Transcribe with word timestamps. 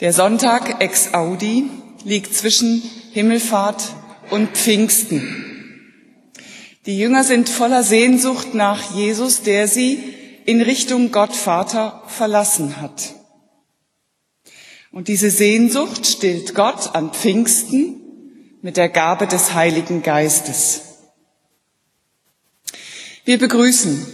Der 0.00 0.12
Sonntag 0.12 0.80
ex 0.80 1.12
Audi 1.12 1.68
liegt 2.04 2.32
zwischen 2.32 2.82
Himmelfahrt 3.10 3.96
und 4.30 4.56
Pfingsten. 4.56 5.44
Die 6.86 6.96
Jünger 6.96 7.24
sind 7.24 7.48
voller 7.48 7.82
Sehnsucht 7.82 8.54
nach 8.54 8.94
Jesus, 8.94 9.42
der 9.42 9.66
sie 9.66 9.98
in 10.44 10.62
Richtung 10.62 11.10
Gott 11.10 11.34
Vater 11.34 12.04
verlassen 12.06 12.80
hat. 12.80 13.16
Und 14.92 15.08
diese 15.08 15.30
Sehnsucht 15.30 16.06
stillt 16.06 16.54
Gott 16.54 16.94
an 16.94 17.12
Pfingsten 17.12 18.00
mit 18.62 18.76
der 18.76 18.90
Gabe 18.90 19.26
des 19.26 19.54
Heiligen 19.54 20.04
Geistes. 20.04 20.82
Wir 23.24 23.38
begrüßen 23.38 24.06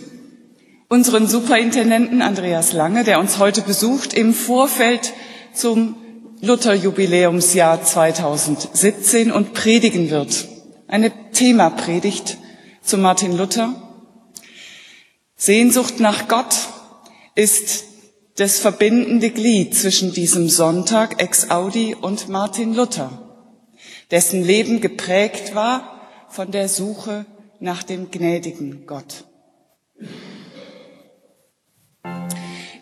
unseren 0.88 1.28
Superintendenten 1.28 2.22
Andreas 2.22 2.72
Lange, 2.72 3.04
der 3.04 3.20
uns 3.20 3.36
heute 3.38 3.60
besucht 3.60 4.14
im 4.14 4.32
Vorfeld 4.32 5.12
zum 5.55 5.96
Luther-Jubiläumsjahr 6.40 7.82
2017 7.82 9.32
und 9.32 9.54
predigen 9.54 10.11
wird. 10.11 10.49
Eine 10.89 11.12
Themapredigt 11.32 12.39
zu 12.82 12.99
Martin 12.99 13.36
Luther. 13.36 13.75
Sehnsucht 15.36 16.00
nach 16.00 16.29
Gott 16.29 16.54
ist 17.35 17.85
das 18.36 18.59
verbindende 18.59 19.31
Glied 19.31 19.75
zwischen 19.75 20.12
diesem 20.12 20.48
Sonntag 20.48 21.22
ex 21.22 21.50
Audi 21.50 21.95
und 21.95 22.29
Martin 22.29 22.75
Luther, 22.75 23.11
dessen 24.11 24.45
Leben 24.45 24.81
geprägt 24.81 25.54
war 25.54 26.00
von 26.29 26.50
der 26.50 26.68
Suche 26.68 27.26
nach 27.61 27.82
dem 27.82 28.11
gnädigen 28.11 28.86
Gott. 28.86 29.25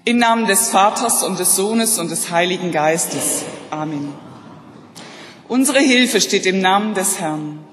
Im 0.04 0.18
Namen 0.18 0.46
des 0.46 0.70
Vaters 0.70 1.22
und 1.22 1.38
des 1.38 1.54
Sohnes 1.54 2.00
und 2.00 2.10
des 2.10 2.32
Heiligen 2.32 2.72
Geistes. 2.72 3.44
Amen. 3.70 4.12
Unsere 5.46 5.78
Hilfe 5.78 6.20
steht 6.20 6.44
im 6.44 6.60
Namen 6.60 6.94
des 6.94 7.20
Herrn. 7.20 7.64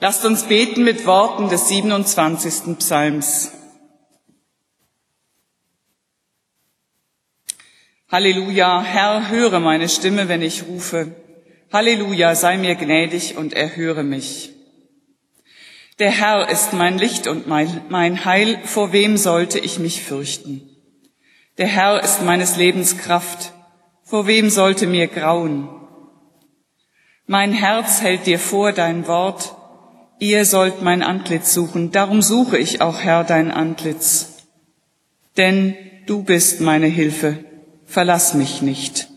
Lasst 0.00 0.24
uns 0.24 0.44
beten 0.44 0.84
mit 0.84 1.04
Worten 1.04 1.50
des 1.50 1.68
27. 1.68 2.78
Psalms. 2.78 3.52
Halleluja, 8.10 8.82
Herr, 8.82 9.28
höre 9.28 9.60
meine 9.60 9.90
Stimme, 9.90 10.28
wenn 10.28 10.40
ich 10.40 10.66
rufe. 10.66 11.14
Halleluja, 11.70 12.34
sei 12.34 12.56
mir 12.56 12.74
gnädig 12.74 13.36
und 13.36 13.52
erhöre 13.52 14.02
mich. 14.02 14.53
Der 15.98 16.10
Herr 16.10 16.48
ist 16.48 16.72
mein 16.72 16.98
Licht 16.98 17.28
und 17.28 17.46
mein, 17.46 18.24
Heil, 18.24 18.58
vor 18.64 18.92
wem 18.92 19.16
sollte 19.16 19.58
ich 19.58 19.78
mich 19.78 20.02
fürchten? 20.02 20.68
Der 21.58 21.68
Herr 21.68 22.02
ist 22.02 22.22
meines 22.22 22.56
Lebens 22.56 22.98
Kraft, 22.98 23.52
vor 24.02 24.26
wem 24.26 24.50
sollte 24.50 24.86
mir 24.88 25.06
grauen? 25.06 25.68
Mein 27.26 27.52
Herz 27.52 28.00
hält 28.00 28.26
dir 28.26 28.40
vor 28.40 28.72
dein 28.72 29.06
Wort, 29.06 29.54
ihr 30.18 30.44
sollt 30.44 30.82
mein 30.82 31.02
Antlitz 31.02 31.54
suchen, 31.54 31.92
darum 31.92 32.22
suche 32.22 32.58
ich 32.58 32.80
auch, 32.80 33.00
Herr, 33.00 33.22
dein 33.22 33.52
Antlitz. 33.52 34.44
Denn 35.36 35.76
du 36.06 36.24
bist 36.24 36.60
meine 36.60 36.86
Hilfe, 36.88 37.44
verlass 37.86 38.34
mich 38.34 38.62
nicht 38.62 39.08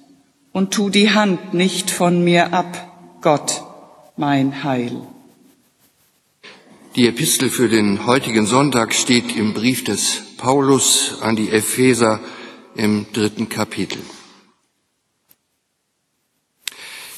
und 0.57 0.73
tu 0.73 0.89
die 0.89 1.11
Hand 1.11 1.53
nicht 1.53 1.91
von 1.91 2.23
mir 2.23 2.51
ab, 2.51 3.19
Gott, 3.21 3.63
mein 4.15 4.63
Heil. 4.63 4.91
Die 6.97 7.07
Epistel 7.07 7.51
für 7.51 7.69
den 7.69 8.07
heutigen 8.07 8.47
Sonntag 8.47 8.91
steht 8.91 9.35
im 9.35 9.53
Brief 9.53 9.83
des 9.83 10.19
Paulus 10.37 11.21
an 11.21 11.35
die 11.35 11.51
Epheser 11.51 12.19
im 12.75 13.05
dritten 13.13 13.49
Kapitel. 13.49 14.01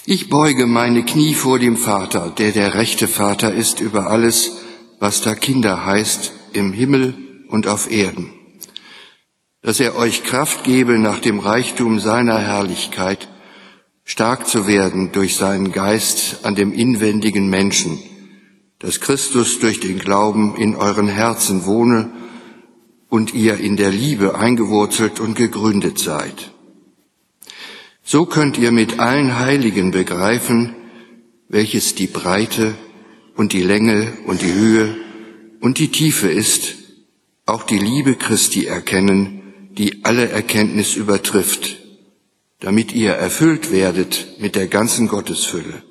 Ich 0.06 0.28
beuge 0.28 0.66
meine 0.66 1.06
Knie 1.06 1.34
vor 1.34 1.60
dem 1.60 1.78
Vater, 1.78 2.30
der 2.30 2.52
der 2.52 2.74
rechte 2.74 3.08
Vater 3.08 3.54
ist 3.54 3.80
über 3.80 4.08
alles, 4.08 4.52
was 5.00 5.22
da 5.22 5.34
Kinder 5.34 5.86
heißt, 5.86 6.34
im 6.52 6.74
Himmel 6.74 7.14
und 7.48 7.66
auf 7.66 7.90
Erden, 7.90 8.34
dass 9.62 9.80
er 9.80 9.96
euch 9.96 10.26
Kraft 10.26 10.66
gebe, 10.66 11.00
nach 11.00 11.20
dem 11.20 11.40
Reichtum 11.40 12.02
seiner 12.02 12.38
Herrlichkeit 12.38 13.30
stark 14.04 14.46
zu 14.46 14.68
werden 14.68 15.14
durch 15.14 15.38
seinen 15.38 15.72
Geist 15.72 16.40
an 16.44 16.56
dem 16.56 16.74
inwendigen 16.74 17.50
Menschen, 17.50 18.04
dass 18.80 19.02
Christus 19.02 19.60
durch 19.60 19.82
den 19.82 20.00
Glauben 20.00 20.56
in 20.56 20.76
euren 20.76 21.10
Herzen 21.10 21.66
wohne 21.66 22.12
und 23.10 23.34
ihr 23.34 23.58
in 23.58 23.76
der 23.76 23.92
Liebe 23.92 24.36
eingewurzelt 24.36 25.20
und 25.20 25.36
gegründet 25.36 26.00
seid. 26.00 26.52
So 28.04 28.26
könnt 28.26 28.58
ihr 28.58 28.72
mit 28.72 29.00
allen 29.00 29.38
Heiligen 29.38 29.92
begreifen, 29.92 30.76
welches 31.50 31.96
die 31.96 32.08
Breite 32.08 32.74
und 33.36 33.52
die 33.54 33.64
Länge 33.64 34.14
und 34.26 34.42
die 34.42 34.54
Höhe 34.54 34.96
und 35.60 35.78
die 35.78 35.90
Tiefe 35.90 36.30
ist, 36.30 36.76
auch 37.46 37.64
die 37.64 37.80
Liebe 37.80 38.16
Christi 38.16 38.66
erkennen, 38.66 39.70
die 39.72 40.06
alle 40.06 40.30
Erkenntnis 40.30 40.96
übertrifft, 40.96 41.78
damit 42.60 42.94
ihr 42.94 43.12
erfüllt 43.12 43.72
werdet 43.72 44.40
mit 44.40 44.56
der 44.56 44.68
ganzen 44.68 45.08
Gottesfülle 45.08 45.84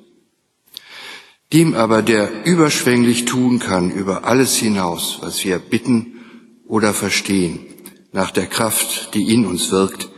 dem 1.51 1.73
aber, 1.73 2.01
der 2.01 2.45
überschwänglich 2.45 3.25
tun 3.25 3.59
kann 3.59 3.91
über 3.91 4.25
alles 4.25 4.55
hinaus, 4.55 5.17
was 5.21 5.43
wir 5.43 5.57
bitten 5.57 6.19
oder 6.67 6.93
verstehen, 6.93 7.65
nach 8.11 8.31
der 8.31 8.47
Kraft, 8.47 9.13
die 9.15 9.33
in 9.33 9.45
uns 9.45 9.71
wirkt, 9.71 10.09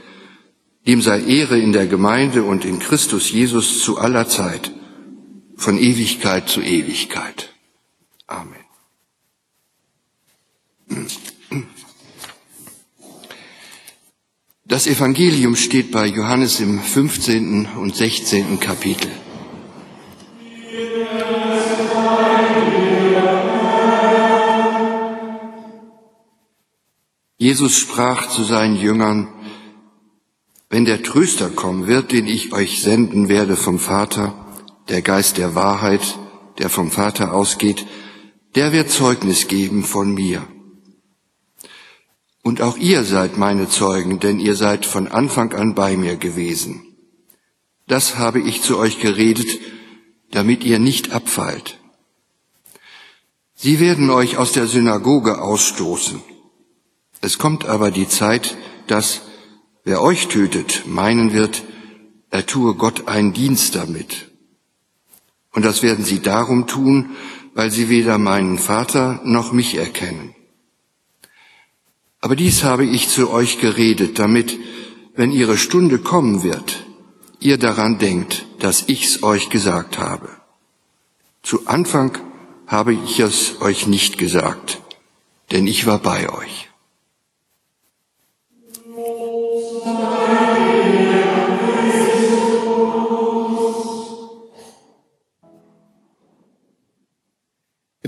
dem 0.88 1.02
sei 1.02 1.22
Ehre 1.22 1.60
in 1.60 1.72
der 1.72 1.88
Gemeinde 1.88 2.44
und 2.44 2.66
in 2.66 2.80
Christus 2.80 3.32
Jesus 3.32 3.82
zu 3.82 3.98
aller 3.98 4.28
Zeit, 4.28 4.72
von 5.56 5.78
Ewigkeit 5.78 6.50
zu 6.50 6.62
Ewigkeit. 6.62 7.54
Amen. 8.28 8.56
Das 14.66 14.88
Evangelium 14.88 15.56
steht 15.56 15.92
bei 15.92 16.08
Johannes 16.08 16.60
im 16.60 16.80
15. 16.82 17.68
und 17.78 17.96
16. 17.96 18.60
Kapitel. 18.60 19.12
Jesus 27.42 27.76
sprach 27.76 28.30
zu 28.30 28.44
seinen 28.44 28.76
Jüngern, 28.76 29.28
wenn 30.70 30.86
der 30.86 31.02
Tröster 31.02 31.50
kommen 31.50 31.88
wird, 31.88 32.12
den 32.12 32.28
ich 32.28 32.54
euch 32.54 32.84
senden 32.84 33.30
werde 33.30 33.56
vom 33.56 33.80
Vater, 33.80 34.36
der 34.90 35.02
Geist 35.02 35.40
der 35.40 35.56
Wahrheit, 35.56 36.20
der 36.60 36.70
vom 36.70 36.92
Vater 36.92 37.34
ausgeht, 37.34 37.88
der 38.54 38.74
wird 38.74 38.92
Zeugnis 38.92 39.48
geben 39.48 39.84
von 39.84 40.14
mir. 40.14 40.48
Und 42.44 42.62
auch 42.62 42.78
ihr 42.78 43.04
seid 43.04 43.40
meine 43.40 43.68
Zeugen, 43.68 44.20
denn 44.20 44.40
ihr 44.40 44.56
seid 44.56 44.86
von 44.86 45.08
Anfang 45.08 45.52
an 45.54 45.74
bei 45.74 45.98
mir 45.98 46.18
gewesen. 46.18 46.96
Das 47.88 48.20
habe 48.20 48.40
ich 48.40 48.62
zu 48.62 48.78
euch 48.78 49.00
geredet, 49.00 49.48
damit 50.30 50.64
ihr 50.64 50.78
nicht 50.78 51.12
abfallt. 51.12 51.80
Sie 53.56 53.80
werden 53.80 54.12
euch 54.12 54.38
aus 54.38 54.52
der 54.52 54.68
Synagoge 54.68 55.42
ausstoßen. 55.42 56.22
Es 57.22 57.38
kommt 57.38 57.66
aber 57.66 57.92
die 57.92 58.08
Zeit, 58.08 58.58
dass 58.88 59.22
wer 59.84 60.02
euch 60.02 60.28
tötet, 60.28 60.84
meinen 60.88 61.34
wird, 61.34 61.64
er 62.32 62.46
tue 62.46 62.76
Gott 62.76 63.08
einen 63.08 63.34
Dienst 63.34 63.76
damit. 63.76 64.32
Und 65.54 65.64
das 65.64 65.84
werden 65.84 66.04
sie 66.04 66.20
darum 66.20 66.66
tun, 66.66 67.12
weil 67.54 67.70
sie 67.70 67.90
weder 67.90 68.18
meinen 68.18 68.58
Vater 68.58 69.22
noch 69.24 69.52
mich 69.52 69.76
erkennen. 69.76 70.34
Aber 72.22 72.36
dies 72.36 72.64
habe 72.64 72.86
ich 72.86 73.10
zu 73.10 73.30
euch 73.30 73.60
geredet, 73.60 74.18
damit, 74.18 74.58
wenn 75.16 75.32
ihre 75.32 75.58
Stunde 75.58 76.00
kommen 76.00 76.44
wird, 76.44 76.86
ihr 77.40 77.58
daran 77.58 77.98
denkt, 77.98 78.46
dass 78.60 78.88
ich's 78.88 79.24
euch 79.24 79.50
gesagt 79.50 79.98
habe. 79.98 80.30
Zu 81.44 81.68
Anfang 81.68 82.18
habe 82.68 82.94
ich 82.94 83.20
es 83.20 83.60
euch 83.62 83.88
nicht 83.88 84.18
gesagt, 84.18 84.80
denn 85.52 85.68
ich 85.68 85.86
war 85.86 86.00
bei 86.00 86.30
euch. 86.30 86.71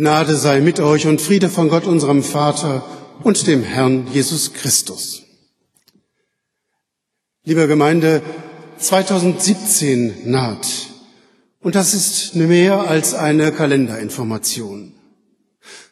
Gnade 0.04 0.36
sei 0.36 0.60
mit 0.60 0.82
euch 0.82 1.08
und 1.08 1.22
Friede 1.22 1.48
von 1.48 1.70
Gott, 1.70 1.86
unserem 1.86 2.24
Vater 2.24 2.84
und 3.24 3.48
dem 3.48 3.64
Herrn 3.64 4.06
Jesus 4.12 4.52
Christus. 4.52 5.22
Liebe 7.46 7.70
Gemeinde, 7.70 8.22
2017 8.80 10.30
naht. 10.30 10.68
Und 11.62 11.76
das 11.76 11.94
ist 11.94 12.36
mehr 12.36 12.82
als 12.82 13.14
eine 13.14 13.54
Kalenderinformation. 13.54 14.92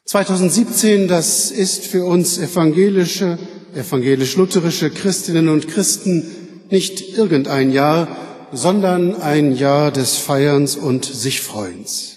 2017, 0.04 1.08
das 1.08 1.50
ist 1.50 1.86
für 1.86 2.04
uns 2.04 2.38
evangelische, 2.38 3.40
evangelisch-lutherische 3.76 4.90
Christinnen 4.90 5.48
und 5.48 5.70
Christen 5.70 6.30
nicht 6.70 7.18
irgendein 7.18 7.72
Jahr, 7.72 8.14
sondern 8.52 9.22
ein 9.22 9.56
Jahr 9.56 9.90
des 9.90 10.18
Feierns 10.18 10.76
und 10.76 11.06
sich 11.06 11.40
Freuens. 11.40 12.11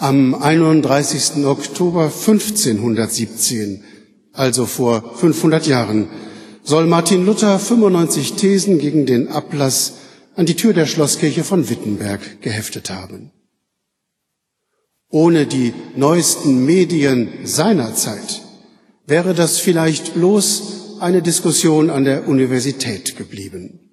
Am 0.00 0.34
31. 0.34 1.44
Oktober 1.44 2.04
1517, 2.04 3.84
also 4.32 4.64
vor 4.64 5.14
500 5.16 5.66
Jahren, 5.66 6.08
soll 6.62 6.86
Martin 6.86 7.26
Luther 7.26 7.58
95 7.58 8.32
Thesen 8.32 8.78
gegen 8.78 9.04
den 9.04 9.28
Ablass 9.28 9.92
an 10.36 10.46
die 10.46 10.56
Tür 10.56 10.72
der 10.72 10.86
Schlosskirche 10.86 11.44
von 11.44 11.68
Wittenberg 11.68 12.40
geheftet 12.40 12.88
haben. 12.88 13.30
Ohne 15.10 15.44
die 15.44 15.74
neuesten 15.96 16.64
Medien 16.64 17.28
seiner 17.44 17.94
Zeit 17.94 18.40
wäre 19.06 19.34
das 19.34 19.58
vielleicht 19.58 20.14
bloß 20.14 21.00
eine 21.00 21.20
Diskussion 21.20 21.90
an 21.90 22.04
der 22.04 22.26
Universität 22.26 23.18
geblieben. 23.18 23.90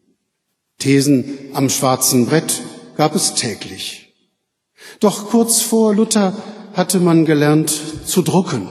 Thesen 0.80 1.38
am 1.52 1.70
schwarzen 1.70 2.28
Brett 2.28 2.62
gab 2.96 3.14
es 3.14 3.34
täglich. 3.34 4.07
Doch 5.00 5.30
kurz 5.30 5.62
vor 5.62 5.94
Luther 5.94 6.36
hatte 6.74 7.00
man 7.00 7.26
gelernt 7.26 7.72
zu 8.06 8.22
drucken. 8.22 8.70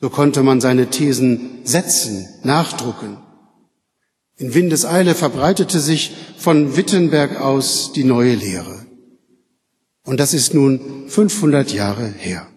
So 0.00 0.10
konnte 0.10 0.42
man 0.42 0.60
seine 0.60 0.90
Thesen 0.90 1.60
setzen, 1.64 2.28
nachdrucken. 2.42 3.18
In 4.36 4.54
Windeseile 4.54 5.14
verbreitete 5.14 5.78
sich 5.78 6.12
von 6.36 6.76
Wittenberg 6.76 7.40
aus 7.40 7.92
die 7.92 8.04
neue 8.04 8.34
Lehre. 8.34 8.86
Und 10.04 10.18
das 10.18 10.34
ist 10.34 10.54
nun 10.54 11.08
500 11.08 11.72
Jahre 11.72 12.08
her. 12.08 12.48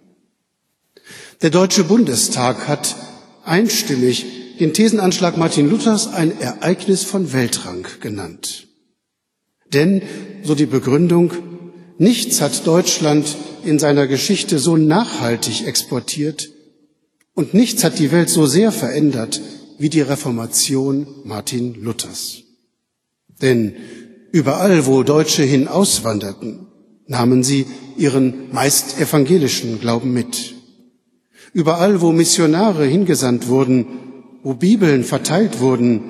Der 1.42 1.51
Deutsche 1.51 1.83
Bundestag 1.83 2.68
hat 2.68 2.95
einstimmig 3.44 4.57
den 4.60 4.74
Thesenanschlag 4.74 5.38
Martin 5.38 5.69
Luthers 5.69 6.07
ein 6.07 6.39
Ereignis 6.39 7.04
von 7.04 7.33
Weltrang 7.33 7.86
genannt. 8.00 8.68
Denn, 9.74 10.01
so 10.44 10.56
die 10.56 10.66
Begründung, 10.66 11.33
nichts 11.97 12.42
hat 12.42 12.65
Deutschland 12.68 13.36
in 13.63 13.80
seiner 13.80 14.07
Geschichte 14.07 14.59
so 14.59 14.77
nachhaltig 14.77 15.65
exportiert 15.65 16.50
und 17.33 17.53
nichts 17.53 17.83
hat 17.83 18.00
die 18.00 18.12
Welt 18.12 18.30
so 18.30 18.45
sehr 18.45 18.71
verändert 18.71 19.42
wie 19.77 19.89
die 19.89 20.01
Reformation 20.01 21.07
Martin 21.24 21.75
Luthers. 21.81 22.44
Denn 23.42 23.74
überall, 24.31 24.86
wo 24.86 25.03
Deutsche 25.03 25.44
hin 25.44 25.68
auswanderten, 25.68 26.68
nahmen 27.07 27.44
sie 27.44 27.65
ihren 27.97 28.51
meist 28.51 29.00
evangelischen 29.00 29.80
Glauben 29.80 30.13
mit. 30.13 30.56
Überall, 31.53 32.01
wo 32.01 32.12
Missionare 32.12 32.86
hingesandt 32.86 33.47
wurden, 33.47 33.86
wo 34.44 34.53
Bibeln 34.53 35.03
verteilt 35.03 35.59
wurden, 35.59 36.03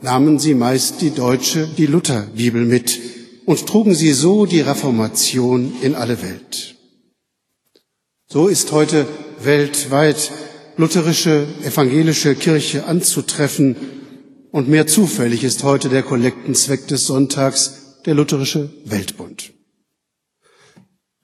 nahmen 0.00 0.38
sie 0.38 0.54
meist 0.54 1.00
die 1.00 1.10
deutsche, 1.10 1.68
die 1.76 1.86
Lutherbibel 1.86 2.64
mit 2.64 2.98
und 3.48 3.64
trugen 3.64 3.94
sie 3.94 4.12
so 4.12 4.44
die 4.44 4.60
Reformation 4.60 5.72
in 5.80 5.94
alle 5.94 6.20
Welt. 6.20 6.74
So 8.26 8.46
ist 8.46 8.72
heute 8.72 9.06
weltweit 9.42 10.30
lutherische 10.76 11.46
evangelische 11.64 12.34
Kirche 12.34 12.84
anzutreffen 12.84 13.74
und 14.50 14.68
mehr 14.68 14.86
zufällig 14.86 15.44
ist 15.44 15.62
heute 15.62 15.88
der 15.88 16.02
Kollektenzweck 16.02 16.88
des 16.88 17.06
Sonntags 17.06 18.02
der 18.04 18.16
lutherische 18.16 18.68
Weltbund. 18.84 19.54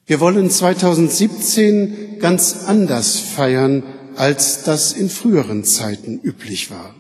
Wir 0.07 0.19
wollen 0.19 0.49
2017 0.49 2.21
ganz 2.21 2.65
anders 2.67 3.19
feiern 3.19 3.83
als 4.17 4.63
das 4.63 4.95
in 4.95 5.11
früheren 5.11 5.63
Zeiten 5.63 6.21
üblich 6.23 6.71
war. 6.71 6.95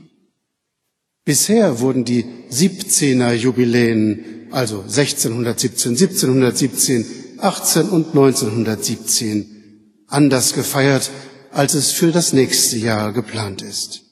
Bisher 1.24 1.80
wurden 1.80 2.04
die 2.04 2.26
17er 2.50 3.32
Jubiläen, 3.32 4.33
also 4.54 4.82
1617, 4.82 5.92
1717, 5.92 7.06
18 7.38 7.88
und 7.88 8.08
1917, 8.08 10.04
anders 10.06 10.54
gefeiert, 10.54 11.10
als 11.50 11.74
es 11.74 11.90
für 11.90 12.12
das 12.12 12.32
nächste 12.32 12.78
Jahr 12.78 13.12
geplant 13.12 13.62
ist. 13.62 14.02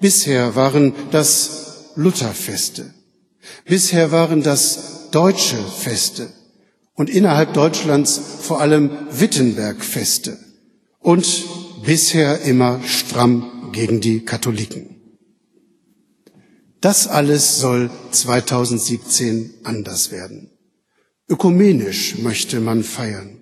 Bisher 0.00 0.54
waren 0.54 0.92
das 1.10 1.90
Lutherfeste. 1.96 2.94
Bisher 3.64 4.12
waren 4.12 4.42
das 4.42 5.10
deutsche 5.10 5.56
Feste 5.56 6.28
und 6.94 7.10
innerhalb 7.10 7.52
Deutschlands 7.54 8.20
vor 8.40 8.60
allem 8.60 8.90
Wittenbergfeste 9.10 10.38
und 11.00 11.26
bisher 11.84 12.42
immer 12.42 12.80
stramm 12.84 13.70
gegen 13.72 14.00
die 14.00 14.24
Katholiken. 14.24 14.95
Das 16.86 17.08
alles 17.08 17.58
soll 17.58 17.90
2017 18.12 19.54
anders 19.64 20.12
werden. 20.12 20.52
Ökumenisch 21.28 22.18
möchte 22.18 22.60
man 22.60 22.84
feiern. 22.84 23.38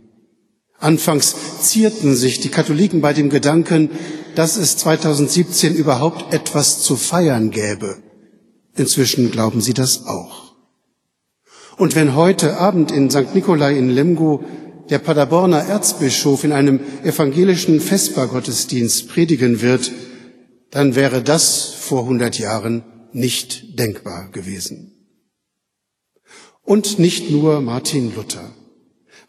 Anfangs 0.79 1.35
zierten 1.61 2.15
sich 2.15 2.41
die 2.41 2.49
Katholiken 2.49 3.03
bei 3.03 3.13
dem 3.13 3.29
Gedanken, 3.29 3.91
dass 4.35 4.57
es 4.57 4.79
2017 4.79 5.75
überhaupt 5.75 6.33
etwas 6.33 6.81
zu 6.81 6.97
feiern 6.97 7.51
gäbe. 7.51 7.99
Inzwischen 8.77 9.31
glauben 9.31 9.61
sie 9.61 9.75
das 9.75 10.07
auch. 10.07 10.55
Und 11.77 11.95
wenn 11.97 12.17
heute 12.17 12.57
Abend 12.57 12.93
in 12.93 13.11
St. 13.11 13.35
Nikolai 13.35 13.77
in 13.77 13.91
Lemgo 13.91 14.43
der 14.89 15.01
Paderborner 15.01 15.67
Erzbischof 15.67 16.45
in 16.45 16.53
einem 16.53 16.81
evangelischen 17.03 17.79
Vespergottesdienst 17.83 19.11
predigen 19.11 19.61
wird, 19.61 19.93
dann 20.71 20.95
wäre 20.95 21.23
das 21.23 21.75
vor 21.79 22.05
100 22.05 22.39
Jahren 22.39 22.85
nicht 23.15 23.79
denkbar 23.79 24.31
gewesen. 24.31 24.93
Und 26.63 26.99
nicht 26.99 27.31
nur 27.31 27.61
Martin 27.61 28.15
Luther. 28.15 28.51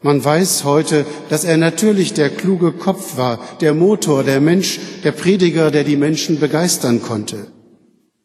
Man 0.02 0.22
weiß 0.22 0.64
heute, 0.64 1.06
dass 1.28 1.44
er 1.44 1.56
natürlich 1.56 2.12
der 2.12 2.30
kluge 2.30 2.72
Kopf 2.72 3.16
war, 3.16 3.40
der 3.60 3.74
Motor, 3.74 4.24
der 4.24 4.40
Mensch, 4.40 4.78
der 5.04 5.12
Prediger, 5.12 5.70
der 5.70 5.84
die 5.84 5.96
Menschen 5.96 6.38
begeistern 6.38 7.02
konnte, 7.02 7.48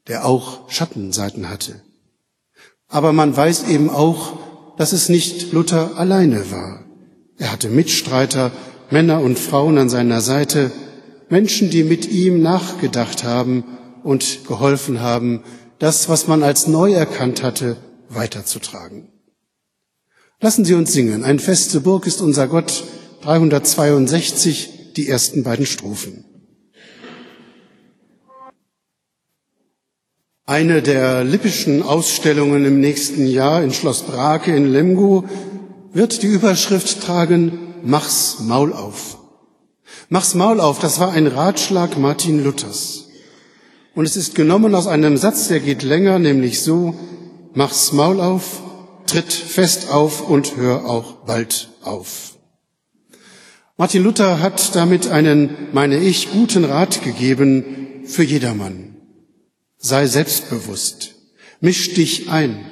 der 0.07 0.25
auch 0.25 0.69
Schattenseiten 0.69 1.49
hatte. 1.49 1.81
Aber 2.87 3.13
man 3.13 3.35
weiß 3.35 3.69
eben 3.69 3.89
auch, 3.89 4.75
dass 4.77 4.91
es 4.91 5.09
nicht 5.09 5.53
Luther 5.53 5.97
alleine 5.97 6.51
war. 6.51 6.85
Er 7.37 7.51
hatte 7.51 7.69
Mitstreiter, 7.69 8.51
Männer 8.89 9.21
und 9.21 9.39
Frauen 9.39 9.77
an 9.77 9.89
seiner 9.89 10.21
Seite, 10.21 10.71
Menschen, 11.29 11.69
die 11.69 11.83
mit 11.83 12.09
ihm 12.11 12.41
nachgedacht 12.41 13.23
haben 13.23 13.63
und 14.03 14.45
geholfen 14.47 15.01
haben, 15.01 15.43
das, 15.79 16.09
was 16.09 16.27
man 16.27 16.43
als 16.43 16.67
neu 16.67 16.93
erkannt 16.93 17.43
hatte, 17.43 17.77
weiterzutragen. 18.09 19.09
Lassen 20.39 20.65
Sie 20.65 20.73
uns 20.73 20.91
singen. 20.91 21.23
Ein 21.23 21.39
feste 21.39 21.81
Burg 21.81 22.07
ist 22.07 22.21
unser 22.21 22.47
Gott, 22.47 22.83
362, 23.21 24.93
die 24.95 25.07
ersten 25.07 25.43
beiden 25.43 25.65
Strophen. 25.65 26.25
Eine 30.45 30.81
der 30.81 31.23
lippischen 31.23 31.83
Ausstellungen 31.83 32.65
im 32.65 32.79
nächsten 32.79 33.27
Jahr 33.27 33.63
in 33.63 33.71
Schloss 33.71 34.01
Brake 34.01 34.53
in 34.53 34.71
Lemgo 34.71 35.25
wird 35.93 36.23
die 36.23 36.27
Überschrift 36.27 37.01
tragen, 37.01 37.75
Mach's 37.83 38.39
Maul 38.39 38.73
auf. 38.73 39.17
Mach's 40.09 40.35
Maul 40.35 40.59
auf, 40.59 40.79
das 40.79 40.99
war 40.99 41.11
ein 41.11 41.27
Ratschlag 41.27 41.97
Martin 41.97 42.43
Luthers. 42.43 43.10
Und 43.93 44.05
es 44.05 44.15
ist 44.15 44.35
genommen 44.35 44.73
aus 44.73 44.87
einem 44.87 45.17
Satz, 45.17 45.49
der 45.49 45.59
geht 45.59 45.83
länger, 45.83 46.17
nämlich 46.17 46.61
so, 46.61 46.95
Mach's 47.53 47.91
Maul 47.91 48.21
auf, 48.21 48.61
tritt 49.05 49.33
fest 49.33 49.89
auf 49.91 50.29
und 50.29 50.55
hör 50.55 50.85
auch 50.85 51.25
bald 51.25 51.69
auf. 51.83 52.37
Martin 53.75 54.03
Luther 54.03 54.39
hat 54.39 54.75
damit 54.75 55.07
einen, 55.07 55.67
meine 55.73 55.97
ich, 55.97 56.31
guten 56.31 56.63
Rat 56.63 57.03
gegeben 57.03 58.03
für 58.05 58.23
jedermann. 58.23 58.95
Sei 59.77 60.07
selbstbewusst, 60.07 61.15
misch 61.59 61.93
dich 61.93 62.29
ein, 62.29 62.65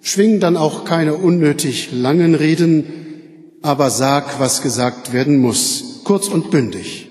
Schwing 0.00 0.38
dann 0.38 0.56
auch 0.56 0.84
keine 0.84 1.14
unnötig 1.14 1.90
langen 1.90 2.36
Reden, 2.36 3.58
aber 3.62 3.90
sag, 3.90 4.38
was 4.38 4.62
gesagt 4.62 5.12
werden 5.12 5.40
muss, 5.40 6.02
kurz 6.04 6.28
und 6.28 6.52
bündig. 6.52 7.10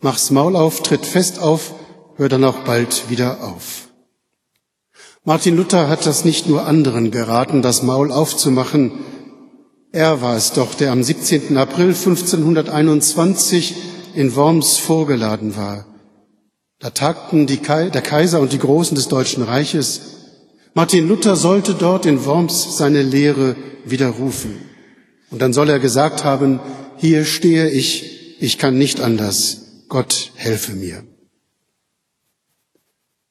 Mach's 0.00 0.32
Maul 0.32 0.56
auf, 0.56 0.82
tritt 0.82 1.06
fest 1.06 1.38
auf, 1.38 1.74
hör 2.16 2.28
dann 2.28 2.44
auch 2.44 2.64
bald 2.64 3.10
wieder 3.10 3.42
auf. 3.42 3.88
Martin 5.24 5.56
Luther 5.56 5.88
hat 5.88 6.06
das 6.06 6.24
nicht 6.24 6.48
nur 6.48 6.66
anderen 6.66 7.10
geraten, 7.10 7.62
das 7.62 7.82
Maul 7.82 8.12
aufzumachen. 8.12 8.92
Er 9.92 10.20
war 10.22 10.36
es 10.36 10.52
doch, 10.52 10.74
der 10.74 10.92
am 10.92 11.02
17. 11.02 11.56
April 11.56 11.88
1521 11.88 13.74
in 14.14 14.36
Worms 14.36 14.76
vorgeladen 14.76 15.56
war. 15.56 15.86
Da 16.78 16.90
tagten 16.90 17.46
Kai 17.62 17.90
der 17.90 18.02
Kaiser 18.02 18.40
und 18.40 18.52
die 18.52 18.58
Großen 18.58 18.94
des 18.94 19.08
Deutschen 19.08 19.42
Reiches 19.42 20.16
Martin 20.76 21.08
Luther 21.08 21.36
sollte 21.36 21.72
dort 21.72 22.04
in 22.04 22.26
Worms 22.26 22.76
seine 22.76 23.00
Lehre 23.00 23.56
widerrufen. 23.86 24.60
Und 25.30 25.40
dann 25.40 25.54
soll 25.54 25.70
er 25.70 25.78
gesagt 25.78 26.22
haben, 26.22 26.60
hier 26.98 27.24
stehe 27.24 27.70
ich, 27.70 28.36
ich 28.40 28.58
kann 28.58 28.76
nicht 28.76 29.00
anders, 29.00 29.84
Gott 29.88 30.32
helfe 30.34 30.72
mir. 30.74 31.02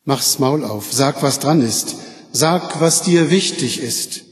Mach's 0.06 0.38
Maul 0.38 0.64
auf, 0.64 0.94
sag, 0.94 1.24
was 1.24 1.40
dran 1.40 1.62
ist, 1.62 1.96
sag, 2.32 2.80
was 2.80 3.02
dir 3.02 3.32
wichtig 3.32 3.82
ist. 3.82 4.24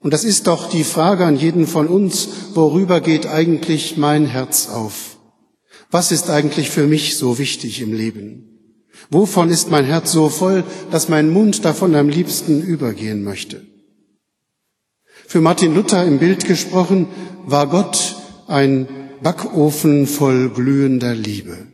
Und 0.00 0.12
das 0.12 0.22
ist 0.22 0.46
doch 0.46 0.68
die 0.68 0.84
Frage 0.84 1.24
an 1.24 1.36
jeden 1.36 1.66
von 1.66 1.88
uns, 1.88 2.28
worüber 2.52 3.00
geht 3.00 3.26
eigentlich 3.26 3.96
mein 3.96 4.26
Herz 4.26 4.68
auf? 4.68 5.16
Was 5.90 6.12
ist 6.12 6.28
eigentlich 6.28 6.68
für 6.68 6.86
mich 6.86 7.16
so 7.16 7.38
wichtig 7.38 7.80
im 7.80 7.94
Leben? 7.94 8.44
Wovon 9.10 9.48
ist 9.50 9.70
mein 9.70 9.86
Herz 9.86 10.12
so 10.12 10.28
voll, 10.28 10.62
dass 10.90 11.08
mein 11.08 11.30
Mund 11.30 11.64
davon 11.64 11.94
am 11.94 12.10
liebsten 12.10 12.60
übergehen 12.60 13.24
möchte? 13.24 13.66
Für 15.26 15.40
Martin 15.40 15.74
Luther 15.74 16.04
im 16.04 16.18
Bild 16.18 16.44
gesprochen 16.44 17.08
war 17.46 17.66
Gott 17.66 18.16
ein 18.46 18.88
Backofen 19.22 20.06
voll 20.06 20.50
glühender 20.50 21.14
Liebe. 21.14 21.66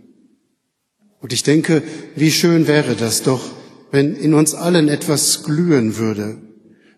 Und 1.24 1.32
ich 1.32 1.42
denke, 1.42 1.82
wie 2.16 2.30
schön 2.30 2.66
wäre 2.66 2.96
das 2.96 3.22
doch, 3.22 3.40
wenn 3.90 4.14
in 4.14 4.34
uns 4.34 4.52
allen 4.52 4.88
etwas 4.88 5.42
glühen 5.42 5.96
würde, 5.96 6.36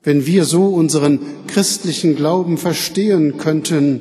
wenn 0.03 0.27
wir 0.27 0.45
so 0.45 0.67
unseren 0.67 1.21
christlichen 1.47 2.17
Glauben 2.17 2.59
verstehen 2.59 3.39
könnten, 3.39 4.01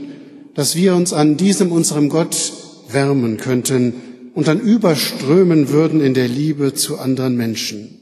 dass 0.55 0.75
wir 0.75 0.95
uns 0.95 1.13
an 1.13 1.37
diesem 1.37 1.71
unserem 1.71 2.09
Gott 2.09 2.53
wärmen 2.89 3.37
könnten 3.37 3.93
und 4.33 4.47
dann 4.47 4.59
überströmen 4.59 5.69
würden 5.69 6.01
in 6.01 6.15
der 6.15 6.27
Liebe 6.27 6.73
zu 6.73 6.97
anderen 6.97 7.37
Menschen, 7.37 7.99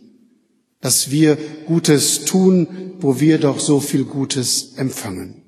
dass 0.79 1.11
wir 1.11 1.37
Gutes 1.65 2.23
tun, 2.23 2.67
wo 3.01 3.19
wir 3.19 3.37
doch 3.37 3.59
so 3.59 3.81
viel 3.81 4.05
Gutes 4.05 4.75
empfangen. 4.77 5.42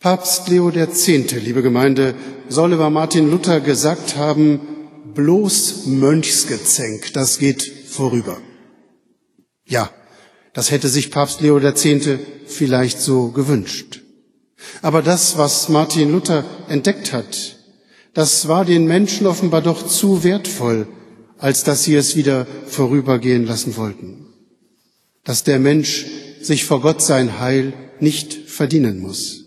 Papst 0.00 0.48
Leo 0.48 0.70
X., 0.70 1.08
liebe 1.08 1.60
Gemeinde, 1.60 2.14
soll 2.48 2.72
über 2.72 2.88
Martin 2.88 3.28
Luther 3.32 3.60
gesagt 3.60 4.14
haben, 4.14 4.60
bloß 5.12 5.86
Mönchsgezänk, 5.86 7.12
das 7.14 7.40
geht 7.40 7.64
vorüber. 7.88 8.40
Ja, 9.66 9.90
das 10.52 10.70
hätte 10.70 10.86
sich 10.86 11.10
Papst 11.10 11.40
Leo 11.40 11.58
X. 11.58 11.84
vielleicht 12.46 13.00
so 13.00 13.32
gewünscht. 13.32 14.02
Aber 14.82 15.02
das, 15.02 15.36
was 15.36 15.68
Martin 15.68 16.12
Luther 16.12 16.44
entdeckt 16.68 17.12
hat, 17.12 17.56
das 18.14 18.46
war 18.46 18.64
den 18.64 18.86
Menschen 18.86 19.26
offenbar 19.26 19.62
doch 19.62 19.84
zu 19.84 20.22
wertvoll, 20.22 20.86
als 21.38 21.64
dass 21.64 21.82
sie 21.82 21.96
es 21.96 22.14
wieder 22.14 22.46
vorübergehen 22.68 23.46
lassen 23.46 23.76
wollten. 23.76 24.28
Dass 25.24 25.42
der 25.42 25.58
Mensch 25.58 26.06
sich 26.40 26.66
vor 26.66 26.82
Gott 26.82 27.02
sein 27.02 27.40
Heil 27.40 27.72
nicht 27.98 28.32
verdienen 28.32 29.00
muss 29.00 29.37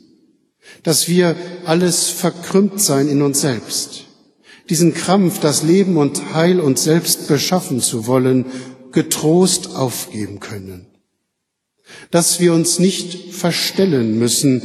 dass 0.83 1.07
wir 1.07 1.35
alles 1.65 2.09
verkrümmt 2.09 2.81
sein 2.81 3.07
in 3.07 3.21
uns 3.21 3.41
selbst, 3.41 4.05
diesen 4.69 4.93
Krampf, 4.93 5.39
das 5.39 5.63
Leben 5.63 5.97
und 5.97 6.33
Heil 6.33 6.59
uns 6.59 6.83
selbst 6.83 7.27
beschaffen 7.27 7.81
zu 7.81 8.07
wollen, 8.07 8.45
getrost 8.91 9.75
aufgeben 9.75 10.39
können, 10.39 10.87
dass 12.09 12.39
wir 12.39 12.53
uns 12.53 12.79
nicht 12.79 13.33
verstellen 13.33 14.17
müssen, 14.17 14.61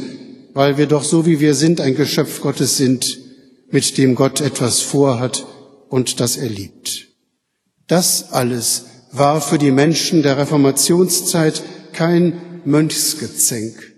weil 0.53 0.77
wir 0.77 0.87
doch 0.87 1.03
so 1.03 1.25
wie 1.25 1.39
wir 1.39 1.53
sind 1.53 1.81
ein 1.81 1.95
Geschöpf 1.95 2.41
Gottes 2.41 2.77
sind, 2.77 3.19
mit 3.69 3.97
dem 3.97 4.15
Gott 4.15 4.41
etwas 4.41 4.81
vorhat 4.81 5.45
und 5.89 6.19
das 6.19 6.37
er 6.37 6.49
liebt. 6.49 7.07
Das 7.87 8.31
alles 8.31 8.85
war 9.11 9.41
für 9.41 9.57
die 9.57 9.71
Menschen 9.71 10.23
der 10.23 10.37
Reformationszeit 10.37 11.63
kein 11.93 12.61
Mönchsgezänk, 12.65 13.93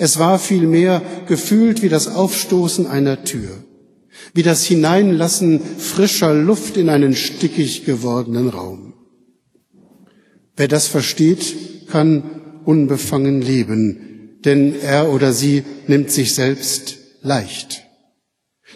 es 0.00 0.18
war 0.18 0.38
vielmehr 0.38 1.02
gefühlt 1.28 1.82
wie 1.82 1.90
das 1.90 2.08
Aufstoßen 2.08 2.86
einer 2.86 3.22
Tür, 3.22 3.50
wie 4.32 4.42
das 4.42 4.64
Hineinlassen 4.64 5.60
frischer 5.60 6.32
Luft 6.32 6.78
in 6.78 6.88
einen 6.88 7.14
stickig 7.14 7.84
gewordenen 7.84 8.48
Raum. 8.48 8.94
Wer 10.56 10.68
das 10.68 10.86
versteht, 10.86 11.54
kann 11.88 12.22
unbefangen 12.64 13.42
leben, 13.42 14.38
denn 14.42 14.74
er 14.80 15.12
oder 15.12 15.34
sie 15.34 15.64
nimmt 15.86 16.10
sich 16.10 16.34
selbst 16.34 16.96
leicht. 17.20 17.82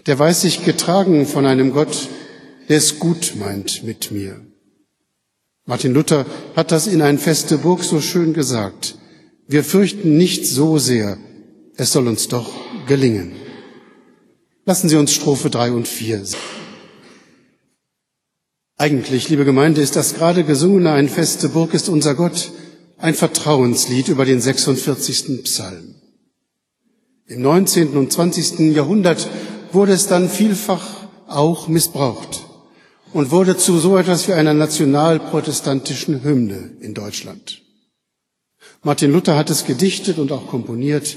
Der 0.04 0.18
weiß 0.18 0.42
sich 0.42 0.66
getragen 0.66 1.24
von 1.24 1.46
einem 1.46 1.72
Gott, 1.72 2.10
der 2.68 2.76
es 2.76 2.98
gut 2.98 3.32
meint 3.38 3.82
mit 3.82 4.10
mir. 4.10 4.42
Martin 5.64 5.94
Luther 5.94 6.26
hat 6.54 6.70
das 6.70 6.86
in 6.86 7.00
ein 7.00 7.16
feste 7.16 7.56
Burg 7.56 7.82
so 7.82 8.02
schön 8.02 8.34
gesagt. 8.34 8.98
Wir 9.46 9.62
fürchten 9.62 10.16
nicht 10.16 10.46
so 10.46 10.78
sehr, 10.78 11.18
es 11.76 11.92
soll 11.92 12.08
uns 12.08 12.28
doch 12.28 12.50
gelingen. 12.86 13.32
Lassen 14.64 14.88
Sie 14.88 14.96
uns 14.96 15.12
Strophe 15.12 15.50
drei 15.50 15.70
und 15.72 15.86
vier 15.86 16.24
sehen. 16.24 16.40
Eigentlich, 18.76 19.28
liebe 19.28 19.44
Gemeinde, 19.44 19.82
ist 19.82 19.96
das 19.96 20.14
gerade 20.14 20.44
gesungene 20.44 20.92
Ein 20.92 21.08
feste 21.08 21.48
Burg 21.48 21.74
ist 21.74 21.88
unser 21.88 22.14
Gott 22.14 22.50
ein 22.96 23.14
Vertrauenslied 23.14 24.08
über 24.08 24.24
den 24.24 24.40
46. 24.40 25.42
Psalm. 25.44 25.94
Im 27.26 27.42
19. 27.42 27.96
und 27.96 28.12
20. 28.12 28.74
Jahrhundert 28.74 29.28
wurde 29.72 29.92
es 29.92 30.06
dann 30.06 30.28
vielfach 30.28 31.06
auch 31.26 31.68
missbraucht 31.68 32.46
und 33.12 33.30
wurde 33.30 33.56
zu 33.56 33.78
so 33.78 33.96
etwas 33.96 34.26
wie 34.28 34.32
einer 34.32 34.54
nationalprotestantischen 34.54 36.24
Hymne 36.24 36.72
in 36.80 36.94
Deutschland. 36.94 37.63
Martin 38.84 39.12
Luther 39.12 39.34
hat 39.34 39.48
es 39.48 39.64
gedichtet 39.64 40.18
und 40.18 40.30
auch 40.30 40.46
komponiert. 40.46 41.16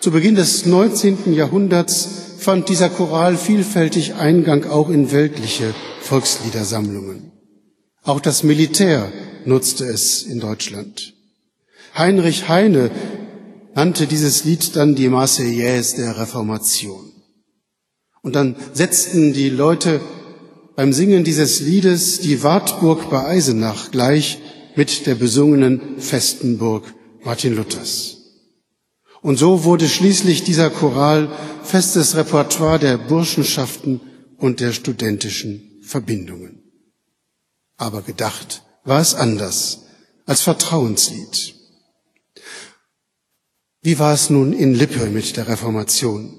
Zu 0.00 0.10
Beginn 0.10 0.36
des 0.36 0.64
19. 0.64 1.34
Jahrhunderts 1.34 2.08
fand 2.38 2.70
dieser 2.70 2.88
Choral 2.88 3.36
vielfältig 3.36 4.14
Eingang 4.14 4.64
auch 4.64 4.88
in 4.88 5.12
weltliche 5.12 5.74
Volksliedersammlungen. 6.00 7.32
Auch 8.04 8.20
das 8.20 8.42
Militär 8.42 9.12
nutzte 9.44 9.84
es 9.84 10.22
in 10.22 10.40
Deutschland. 10.40 11.12
Heinrich 11.94 12.48
Heine 12.48 12.90
nannte 13.74 14.06
dieses 14.06 14.44
Lied 14.44 14.74
dann 14.74 14.94
die 14.94 15.08
Marseillaise 15.08 15.96
der 15.96 16.16
Reformation. 16.16 17.12
Und 18.22 18.34
dann 18.34 18.56
setzten 18.72 19.34
die 19.34 19.50
Leute 19.50 20.00
beim 20.74 20.94
Singen 20.94 21.22
dieses 21.22 21.60
Liedes 21.60 22.20
die 22.20 22.42
Wartburg 22.42 23.10
bei 23.10 23.26
Eisenach 23.26 23.90
gleich 23.90 24.38
mit 24.78 25.06
der 25.06 25.16
besungenen 25.16 26.00
festen 26.00 26.56
Burg 26.56 26.94
Martin 27.24 27.56
Luthers. 27.56 28.18
Und 29.20 29.36
so 29.36 29.64
wurde 29.64 29.88
schließlich 29.88 30.44
dieser 30.44 30.70
Choral 30.70 31.28
festes 31.64 32.14
Repertoire 32.14 32.78
der 32.78 32.96
Burschenschaften 32.96 34.00
und 34.36 34.60
der 34.60 34.72
studentischen 34.72 35.80
Verbindungen. 35.82 36.62
Aber 37.76 38.02
gedacht 38.02 38.62
war 38.84 39.00
es 39.00 39.16
anders 39.16 39.86
als 40.26 40.42
Vertrauenslied. 40.42 41.56
Wie 43.82 43.98
war 43.98 44.14
es 44.14 44.30
nun 44.30 44.52
in 44.52 44.74
Lippe 44.74 45.06
mit 45.06 45.36
der 45.36 45.48
Reformation? 45.48 46.36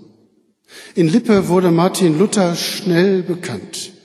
In 0.96 1.10
Lippe 1.10 1.50
wurde 1.50 1.72
Martin 1.72 2.18
Luther 2.18 2.56
schnell 2.56 3.22
bekannt. 3.22 3.99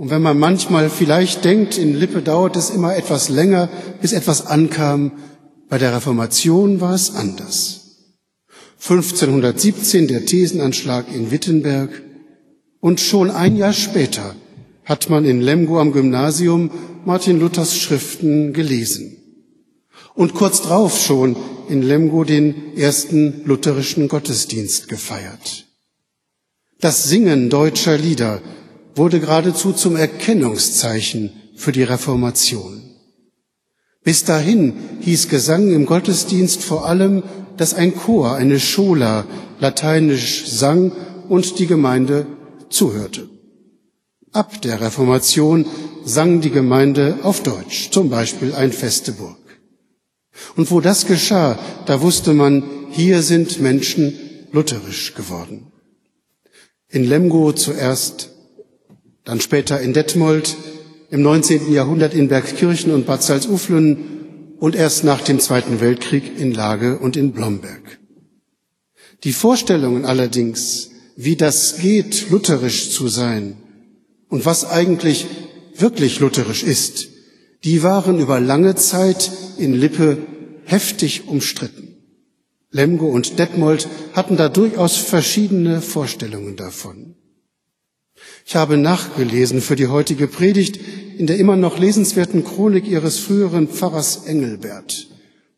Und 0.00 0.08
wenn 0.08 0.22
man 0.22 0.38
manchmal 0.38 0.88
vielleicht 0.88 1.44
denkt, 1.44 1.76
in 1.76 1.94
Lippe 1.94 2.22
dauert 2.22 2.56
es 2.56 2.70
immer 2.70 2.96
etwas 2.96 3.28
länger, 3.28 3.68
bis 4.00 4.14
etwas 4.14 4.46
ankam, 4.46 5.12
bei 5.68 5.76
der 5.76 5.94
Reformation 5.94 6.80
war 6.80 6.94
es 6.94 7.14
anders. 7.14 7.98
1517 8.80 10.08
der 10.08 10.24
Thesenanschlag 10.24 11.14
in 11.14 11.30
Wittenberg 11.30 11.90
und 12.80 12.98
schon 12.98 13.30
ein 13.30 13.58
Jahr 13.58 13.74
später 13.74 14.34
hat 14.86 15.10
man 15.10 15.26
in 15.26 15.42
Lemgo 15.42 15.78
am 15.78 15.92
Gymnasium 15.92 16.70
Martin 17.04 17.38
Luthers 17.38 17.76
Schriften 17.76 18.54
gelesen. 18.54 19.18
Und 20.14 20.32
kurz 20.32 20.62
drauf 20.62 20.98
schon 20.98 21.36
in 21.68 21.82
Lemgo 21.82 22.24
den 22.24 22.74
ersten 22.74 23.42
lutherischen 23.44 24.08
Gottesdienst 24.08 24.88
gefeiert. 24.88 25.66
Das 26.80 27.04
Singen 27.04 27.50
deutscher 27.50 27.98
Lieder 27.98 28.40
wurde 29.00 29.18
geradezu 29.18 29.72
zum 29.72 29.96
Erkennungszeichen 29.96 31.32
für 31.56 31.72
die 31.72 31.84
Reformation. 31.84 32.82
Bis 34.04 34.24
dahin 34.24 34.74
hieß 35.00 35.30
Gesang 35.30 35.72
im 35.72 35.86
Gottesdienst 35.86 36.62
vor 36.62 36.84
allem, 36.84 37.22
dass 37.56 37.72
ein 37.72 37.96
Chor, 37.96 38.34
eine 38.34 38.60
Schola, 38.60 39.24
lateinisch 39.58 40.46
sang 40.48 40.92
und 41.30 41.58
die 41.58 41.66
Gemeinde 41.66 42.26
zuhörte. 42.68 43.30
Ab 44.32 44.60
der 44.60 44.82
Reformation 44.82 45.64
sang 46.04 46.42
die 46.42 46.50
Gemeinde 46.50 47.20
auf 47.22 47.42
Deutsch, 47.42 47.90
zum 47.90 48.10
Beispiel 48.10 48.52
ein 48.54 48.70
Feste 48.70 49.12
Burg. 49.12 49.38
Und 50.56 50.70
wo 50.70 50.82
das 50.82 51.06
geschah, 51.06 51.58
da 51.86 52.02
wusste 52.02 52.34
man, 52.34 52.64
hier 52.90 53.22
sind 53.22 53.62
Menschen 53.62 54.12
lutherisch 54.52 55.14
geworden. 55.14 55.72
In 56.88 57.08
Lemgo 57.08 57.52
zuerst 57.52 58.30
dann 59.30 59.40
später 59.40 59.80
in 59.80 59.92
Detmold, 59.92 60.56
im 61.10 61.22
19. 61.22 61.72
Jahrhundert 61.72 62.14
in 62.14 62.26
Bergkirchen 62.26 62.92
und 62.92 63.06
Bad 63.06 63.22
Salzuflen 63.22 64.56
und 64.58 64.74
erst 64.74 65.04
nach 65.04 65.20
dem 65.20 65.38
Zweiten 65.38 65.80
Weltkrieg 65.80 66.36
in 66.36 66.52
Lage 66.52 66.98
und 66.98 67.16
in 67.16 67.30
Blomberg. 67.30 68.00
Die 69.22 69.32
Vorstellungen 69.32 70.04
allerdings, 70.04 70.90
wie 71.14 71.36
das 71.36 71.78
geht, 71.78 72.30
lutherisch 72.30 72.90
zu 72.90 73.06
sein 73.06 73.56
und 74.28 74.46
was 74.46 74.68
eigentlich 74.68 75.26
wirklich 75.76 76.18
lutherisch 76.18 76.64
ist, 76.64 77.06
die 77.62 77.84
waren 77.84 78.18
über 78.18 78.40
lange 78.40 78.74
Zeit 78.74 79.30
in 79.58 79.74
Lippe 79.74 80.18
heftig 80.64 81.28
umstritten. 81.28 81.98
Lemgo 82.72 83.06
und 83.06 83.38
Detmold 83.38 83.86
hatten 84.12 84.36
da 84.36 84.48
durchaus 84.48 84.96
verschiedene 84.96 85.82
Vorstellungen 85.82 86.56
davon. 86.56 87.14
Ich 88.46 88.56
habe 88.56 88.76
nachgelesen 88.76 89.60
für 89.60 89.76
die 89.76 89.88
heutige 89.88 90.26
Predigt 90.26 90.78
in 91.18 91.26
der 91.26 91.38
immer 91.38 91.56
noch 91.56 91.78
lesenswerten 91.78 92.44
Chronik 92.44 92.88
ihres 92.88 93.18
früheren 93.18 93.68
Pfarrers 93.68 94.24
Engelbert. 94.24 95.08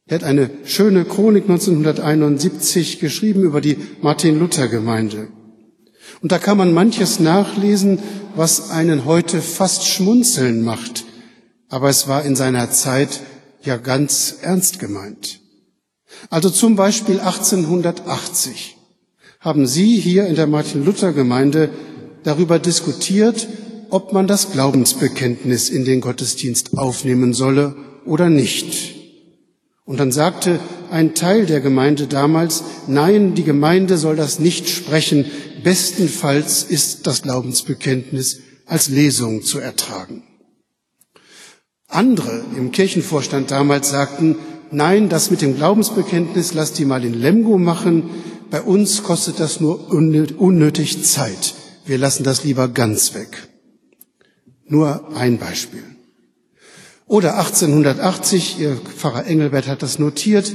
Er 0.06 0.16
hat 0.16 0.24
eine 0.24 0.50
schöne 0.64 1.04
Chronik 1.04 1.44
1971 1.44 2.98
geschrieben 2.98 3.44
über 3.44 3.60
die 3.60 3.78
Martin-Luther-Gemeinde. 4.02 5.28
Und 6.20 6.32
da 6.32 6.38
kann 6.38 6.58
man 6.58 6.74
manches 6.74 7.20
nachlesen, 7.20 7.98
was 8.34 8.70
einen 8.70 9.04
heute 9.04 9.40
fast 9.40 9.86
schmunzeln 9.86 10.62
macht. 10.62 11.04
Aber 11.68 11.88
es 11.88 12.08
war 12.08 12.24
in 12.24 12.36
seiner 12.36 12.70
Zeit 12.70 13.20
ja 13.62 13.76
ganz 13.76 14.36
ernst 14.42 14.80
gemeint. 14.80 15.40
Also 16.28 16.50
zum 16.50 16.76
Beispiel 16.76 17.20
1880 17.20 18.76
haben 19.40 19.66
Sie 19.66 19.98
hier 19.98 20.26
in 20.26 20.34
der 20.34 20.46
Martin-Luther-Gemeinde 20.46 21.70
darüber 22.24 22.58
diskutiert, 22.58 23.48
ob 23.90 24.12
man 24.12 24.26
das 24.26 24.52
Glaubensbekenntnis 24.52 25.68
in 25.68 25.84
den 25.84 26.00
Gottesdienst 26.00 26.78
aufnehmen 26.78 27.34
solle 27.34 27.76
oder 28.06 28.30
nicht. 28.30 28.94
Und 29.84 29.98
dann 29.98 30.12
sagte 30.12 30.60
ein 30.90 31.14
Teil 31.14 31.46
der 31.46 31.60
Gemeinde 31.60 32.06
damals, 32.06 32.62
nein, 32.86 33.34
die 33.34 33.44
Gemeinde 33.44 33.98
soll 33.98 34.16
das 34.16 34.38
nicht 34.38 34.68
sprechen, 34.68 35.26
bestenfalls 35.62 36.62
ist 36.62 37.06
das 37.06 37.22
Glaubensbekenntnis 37.22 38.40
als 38.66 38.88
Lesung 38.88 39.42
zu 39.42 39.58
ertragen. 39.58 40.22
Andere 41.88 42.42
im 42.56 42.72
Kirchenvorstand 42.72 43.50
damals 43.50 43.90
sagten, 43.90 44.36
nein, 44.70 45.10
das 45.10 45.30
mit 45.30 45.42
dem 45.42 45.56
Glaubensbekenntnis, 45.56 46.54
lass 46.54 46.72
die 46.72 46.86
mal 46.86 47.04
in 47.04 47.12
Lemgo 47.12 47.58
machen, 47.58 48.08
bei 48.50 48.62
uns 48.62 49.02
kostet 49.02 49.40
das 49.40 49.60
nur 49.60 49.90
unnötig 49.90 51.04
Zeit. 51.04 51.54
Wir 51.84 51.98
lassen 51.98 52.24
das 52.24 52.44
lieber 52.44 52.68
ganz 52.68 53.14
weg. 53.14 53.48
Nur 54.66 55.16
ein 55.16 55.38
Beispiel. 55.38 55.82
Oder 57.06 57.36
1880, 57.38 58.60
Ihr 58.60 58.76
Pfarrer 58.76 59.26
Engelbert 59.26 59.66
hat 59.66 59.82
das 59.82 59.98
notiert, 59.98 60.52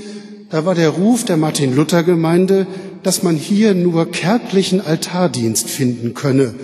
da 0.49 0.65
war 0.65 0.75
der 0.75 0.89
Ruf 0.89 1.25
der 1.25 1.37
Martin-Luther-Gemeinde, 1.37 2.67
dass 3.03 3.21
man 3.21 3.35
hier 3.35 3.75
nur 3.75 4.09
kärglichen 4.11 4.81
Altardienst 4.81 5.69
finden 5.69 6.13
könne, 6.13 6.55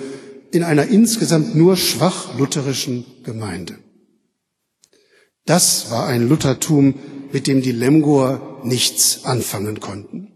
in 0.52 0.64
einer 0.64 0.88
insgesamt 0.88 1.56
nur 1.56 1.76
schwach 1.76 2.38
lutherischen 2.38 3.06
Gemeinde. 3.24 3.78
Das 5.46 5.92
war 5.92 6.08
ein 6.08 6.30
Luthertum, 6.30 6.96
mit 7.32 7.48
dem 7.48 7.62
die 7.62 7.72
Lemgoer 7.72 8.62
nichts 8.64 9.26
anfangen 9.26 9.80
konnten. 9.80 10.33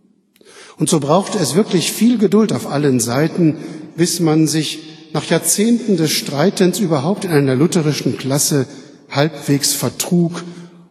Und 0.78 0.90
so 0.90 1.00
brauchte 1.00 1.40
es 1.40 1.56
wirklich 1.56 1.92
viel 1.92 2.18
Geduld 2.18 2.54
auf 2.54 2.68
allen 2.68 3.00
Seiten, 3.00 3.58
bis 3.96 4.20
man 4.20 4.48
sich 4.48 4.80
nach 5.14 5.26
Jahrzehnten 5.26 5.98
des 5.98 6.12
Streitens 6.12 6.80
überhaupt 6.80 7.26
in 7.26 7.32
einer 7.32 7.56
lutherischen 7.56 8.18
Klasse 8.18 8.68
halbwegs 9.10 9.74
vertrug 9.74 10.44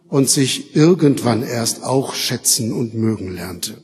und 0.09 0.29
sich 0.29 0.75
irgendwann 0.75 1.43
erst 1.43 1.83
auch 1.83 2.13
schätzen 2.13 2.73
und 2.73 2.93
mögen 2.93 3.33
lernte. 3.33 3.81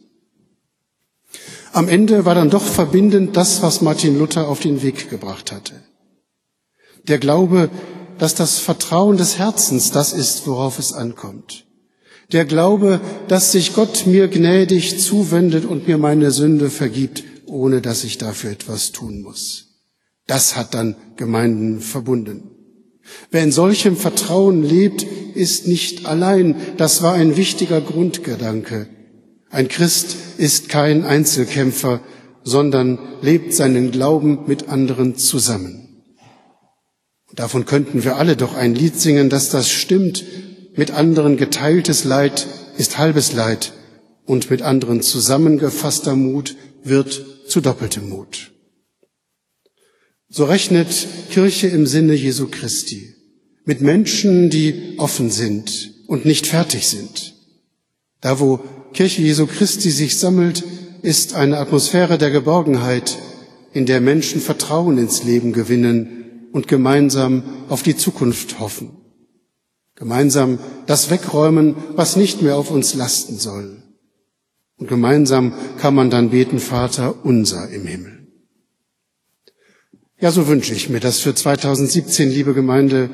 Am 1.72 1.88
Ende 1.88 2.25
war 2.25 2.36
dann 2.36 2.50
doch 2.50 2.63
verbindend 2.63 3.36
das, 3.36 3.62
was 3.62 3.81
Martin 3.81 4.19
Luther 4.19 4.48
auf 4.48 4.60
den 4.60 4.83
Weg 4.83 5.10
gebracht 5.10 5.51
hatte. 5.51 5.74
Der 7.07 7.17
Glaube, 7.17 7.69
dass 8.19 8.36
das 8.36 8.60
Vertrauen 8.60 9.17
des 9.17 9.38
Herzens 9.38 9.91
das 9.91 10.13
ist, 10.13 10.46
worauf 10.48 10.79
es 10.79 10.94
ankommt. 10.94 11.66
Der 12.31 12.46
Glaube, 12.46 13.01
dass 13.27 13.51
sich 13.51 13.74
Gott 13.74 14.05
mir 14.07 14.27
gnädig 14.27 15.00
zuwendet 15.00 15.66
und 15.66 15.88
mir 15.88 15.98
meine 15.98 16.31
Sünde 16.31 16.70
vergibt, 16.70 17.24
ohne 17.46 17.81
dass 17.81 18.03
ich 18.03 18.18
dafür 18.18 18.51
etwas 18.51 18.92
tun 18.92 19.22
muss. 19.22 19.74
Das 20.25 20.55
hat 20.55 20.74
dann 20.74 20.96
Gemeinden 21.18 21.81
verbunden. 21.81 22.50
Wer 23.31 23.44
in 23.44 23.51
solchem 23.51 23.98
Vertrauen 23.98 24.64
lebt, 24.64 25.03
ist 25.36 25.68
nicht 25.68 26.05
allein. 26.05 26.55
Das 26.77 27.01
war 27.01 27.14
ein 27.14 27.36
wichtiger 27.36 27.81
Grundgedanke. 27.81 28.88
Ein 29.50 29.68
Christ 29.68 30.16
ist 30.38 30.70
kein 30.70 31.03
Einzelkämpfer, 31.03 32.01
sondern 32.44 32.98
lebt 33.22 33.53
seinen 33.53 33.92
Glauben 33.92 34.46
mit 34.48 34.70
anderen 34.70 35.16
zusammen. 35.16 36.03
Davon 37.36 37.66
könnten 37.66 38.03
wir 38.03 38.18
alle 38.18 38.36
doch 38.36 38.55
ein 38.55 38.75
Lied 38.75 39.00
singen, 39.00 39.29
dass 39.29 39.50
das 39.50 39.70
stimmt. 39.70 40.24
Mit 40.75 40.92
anderen 40.92 41.38
geteiltes 41.38 42.03
Leid 42.03 42.48
ist 42.77 42.98
halbes 42.98 43.33
Leid 43.33 43.74
und 44.25 44.50
mit 44.50 44.62
anderen 44.62 45.01
zusammengefasster 45.01 46.16
Mut 46.16 46.55
wird 46.83 47.25
zu 47.48 47.62
doppeltem 47.62 48.09
Mut. 48.09 48.51
So 50.29 50.46
rechnet 50.46 51.07
Kirche 51.29 51.68
im 51.68 51.86
Sinne 51.86 52.16
Jesu 52.16 52.48
Christi 52.50 53.14
mit 53.66 53.81
Menschen, 53.81 54.50
die 54.50 54.96
offen 54.98 55.29
sind 55.29 55.94
und 56.07 56.25
nicht 56.25 56.48
fertig 56.48 56.88
sind. 56.88 57.36
Da, 58.20 58.40
wo 58.40 58.59
Kirche 58.94 59.22
Jesu 59.22 59.46
Christi 59.46 59.92
sich 59.92 60.18
sammelt, 60.18 60.64
ist 61.01 61.36
eine 61.36 61.57
Atmosphäre 61.57 62.18
der 62.18 62.31
Geborgenheit, 62.31 63.18
in 63.74 63.86
der 63.86 64.01
Menschen 64.01 64.42
Vertrauen 64.42 64.98
ins 64.98 65.24
Leben 65.24 65.53
gewinnen 65.53 66.50
und 66.51 66.68
gemeinsam 66.68 67.44
auf 67.70 67.83
die 67.83 67.96
Zukunft 67.96 68.59
hoffen. 68.59 69.02
Gemeinsam 69.96 70.60
das 70.88 71.10
wegräumen, 71.10 71.75
was 71.96 72.16
nicht 72.16 72.42
mehr 72.42 72.58
auf 72.58 72.72
uns 72.72 72.94
lasten 72.96 73.38
soll. 73.38 73.84
Und 74.77 74.88
gemeinsam 74.88 75.53
kann 75.79 75.94
man 75.96 76.10
dann 76.10 76.32
beten, 76.32 76.60
Vater 76.60 77.24
unser 77.24 77.70
im 77.70 77.86
Himmel. 77.86 78.27
Ja, 80.20 80.32
so 80.32 80.48
wünsche 80.48 80.74
ich 80.74 80.90
mir 80.90 81.00
das 81.00 81.20
für 81.20 81.36
2017, 81.36 82.29
liebe 82.29 82.53
Gemeinde, 82.53 83.10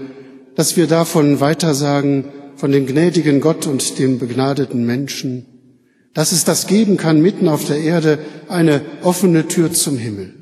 dass 0.56 0.78
wir 0.78 0.88
davon 0.88 1.40
weitersagen, 1.40 2.26
von 2.56 2.72
dem 2.72 2.86
gnädigen 2.86 3.40
Gott 3.40 3.68
und 3.68 3.98
dem 4.00 4.20
begnadeten 4.20 4.86
Menschen, 4.86 5.46
dass 6.14 6.34
es 6.34 6.44
das 6.44 6.68
geben 6.68 6.98
kann, 6.98 7.22
mitten 7.22 7.48
auf 7.48 7.66
der 7.66 7.80
Erde 7.80 8.20
eine 8.48 8.82
offene 9.02 9.48
Tür 9.48 9.72
zum 9.72 9.98
Himmel, 9.98 10.34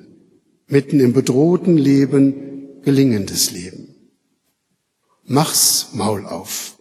mitten 0.67 0.99
im 0.99 1.13
bedrohten 1.13 1.77
Leben 1.77 2.81
gelingendes 2.83 3.51
Leben. 3.51 3.86
Mach's 5.29 5.89
Maul 5.91 6.25
auf. 6.25 6.77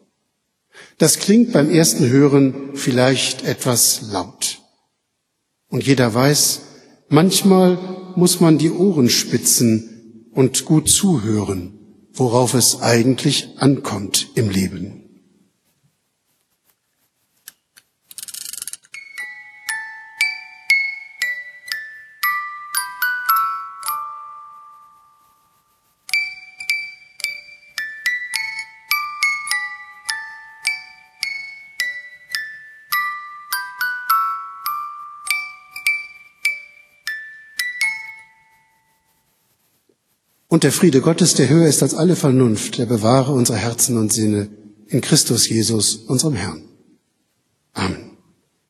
Das 0.98 1.18
klingt 1.18 1.52
beim 1.52 1.68
ersten 1.68 2.08
Hören 2.08 2.76
vielleicht 2.76 3.44
etwas 3.44 4.02
laut. 4.12 4.62
Und 5.68 5.84
jeder 5.84 6.14
weiß, 6.14 6.60
manchmal 7.08 7.76
muss 8.14 8.38
man 8.38 8.56
die 8.56 8.70
Ohren 8.70 9.08
spitzen 9.08 10.28
und 10.32 10.64
gut 10.64 10.88
zuhören, 10.88 11.76
worauf 12.12 12.54
es 12.54 12.80
eigentlich 12.80 13.48
ankommt 13.58 14.28
im 14.36 14.48
Leben. 14.48 15.05
Und 40.56 40.62
der 40.62 40.72
Friede 40.72 41.02
Gottes, 41.02 41.34
der 41.34 41.50
höher 41.50 41.68
ist 41.68 41.82
als 41.82 41.92
alle 41.92 42.16
Vernunft, 42.16 42.78
der 42.78 42.86
bewahre 42.86 43.30
unsere 43.34 43.58
Herzen 43.58 43.98
und 43.98 44.10
Sinne 44.10 44.48
in 44.86 45.02
Christus 45.02 45.46
Jesus, 45.50 45.96
unserem 45.96 46.32
Herrn. 46.32 46.62
Amen. 47.74 48.05